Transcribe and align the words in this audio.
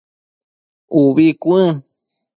Ubi 1.01 1.27
cuën 1.41 1.75